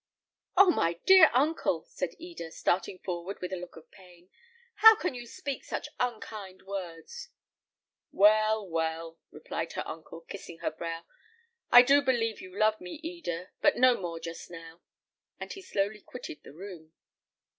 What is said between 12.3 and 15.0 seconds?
you love me, Eda; but no more just now."